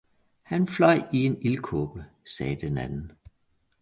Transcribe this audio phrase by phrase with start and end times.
[0.43, 2.05] Han fløj i en ildkåbe,
[2.37, 3.11] sagde den anden.